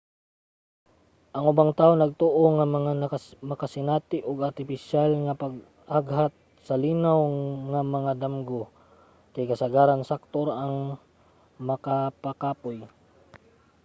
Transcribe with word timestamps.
ang 1.35 1.43
ubang 1.51 1.71
tawo 1.79 1.93
nagtoo 1.95 2.43
nga 2.55 2.65
ang 2.65 3.11
makasinati 3.51 4.17
ug 4.29 4.37
artipisyal 4.49 5.11
nga 5.25 5.39
pag-aghat 5.43 6.33
sa 6.67 6.75
linaw 6.83 7.19
nga 7.71 7.81
mga 7.95 8.11
damgo 8.21 8.63
kay 9.33 9.45
kasagaran 9.51 10.07
sakto 10.09 10.39
ra 10.47 10.53
nga 10.85 10.95
makapakapoy 11.69 12.79